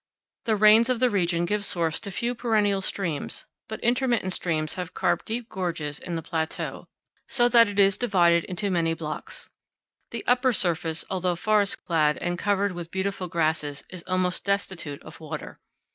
[0.45, 4.95] The rains of the region give source to few perennial streams, but intermittent streams have
[4.95, 6.87] carved deep gorges in the plateau,
[7.27, 9.51] so that it is divided into many blocks.
[10.09, 15.19] The upper surface, although forest clad and covered with beautiful grasses, is almost destitute of
[15.19, 15.59] water.